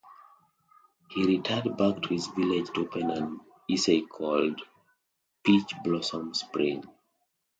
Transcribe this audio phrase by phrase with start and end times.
[1.11, 4.59] He retired back to his village to pen an essay called
[5.45, 6.83] "Peach Blossom Spring".